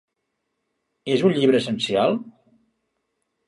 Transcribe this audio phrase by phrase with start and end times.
[1.17, 2.19] És un llibre essencial?